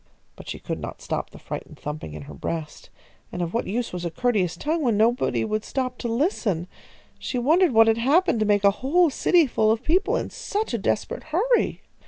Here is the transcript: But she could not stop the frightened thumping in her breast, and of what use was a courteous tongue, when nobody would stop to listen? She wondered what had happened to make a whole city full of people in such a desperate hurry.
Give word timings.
But 0.35 0.49
she 0.49 0.57
could 0.57 0.79
not 0.79 0.99
stop 1.03 1.29
the 1.29 1.37
frightened 1.37 1.77
thumping 1.77 2.15
in 2.15 2.23
her 2.23 2.33
breast, 2.33 2.89
and 3.31 3.43
of 3.43 3.53
what 3.53 3.67
use 3.67 3.93
was 3.93 4.03
a 4.03 4.09
courteous 4.09 4.57
tongue, 4.57 4.81
when 4.81 4.97
nobody 4.97 5.45
would 5.45 5.63
stop 5.63 5.99
to 5.99 6.07
listen? 6.07 6.65
She 7.19 7.37
wondered 7.37 7.71
what 7.71 7.85
had 7.85 7.99
happened 7.99 8.39
to 8.39 8.45
make 8.47 8.63
a 8.63 8.71
whole 8.81 9.11
city 9.11 9.45
full 9.45 9.71
of 9.71 9.83
people 9.83 10.15
in 10.15 10.31
such 10.31 10.73
a 10.73 10.79
desperate 10.79 11.25
hurry. 11.25 11.83